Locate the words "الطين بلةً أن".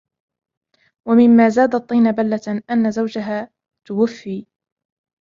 1.75-2.91